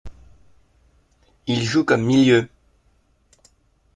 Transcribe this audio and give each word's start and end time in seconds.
Il 1.45 1.61
joue 1.63 1.83
comme 1.83 2.01
milieu. 2.03 2.49